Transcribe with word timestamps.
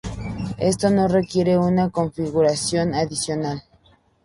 Esto 0.57 0.89
no 0.89 1.07
requiere 1.07 1.59
una 1.59 1.91
configuración 1.91 2.95
adicional. 2.95 3.61